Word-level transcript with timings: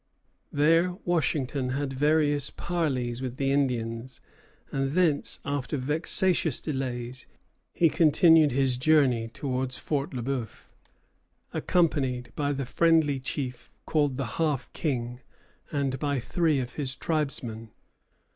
There 0.51 0.93
Washington 1.05 1.69
had 1.69 1.93
various 1.93 2.49
parleys 2.49 3.21
with 3.21 3.37
the 3.37 3.51
Indians; 3.51 4.19
and 4.71 4.93
thence, 4.93 5.39
after 5.45 5.77
vexatious 5.77 6.59
delays, 6.59 7.27
he 7.71 7.87
continued 7.87 8.51
his 8.51 8.79
journey 8.79 9.27
towards 9.27 9.77
Fort 9.77 10.11
Le 10.15 10.23
Bœuf, 10.23 10.65
accompanied 11.53 12.33
by 12.35 12.51
the 12.51 12.65
friendly 12.65 13.19
chief 13.19 13.71
called 13.85 14.15
the 14.15 14.25
Half 14.41 14.73
King 14.73 15.19
and 15.71 15.99
by 15.99 16.19
three 16.19 16.59
of 16.59 16.73
his 16.73 16.95
tribesmen. 16.95 17.69